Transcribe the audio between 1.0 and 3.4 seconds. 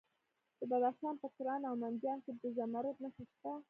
په کران او منجان کې د زمرد نښې